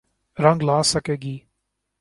رنگ 0.37 0.59
لا 0.67 0.77
سکے 0.91 1.15
گی۔ 1.23 1.37